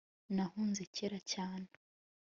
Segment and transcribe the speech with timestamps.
[0.35, 1.67] nahunze cyera cyane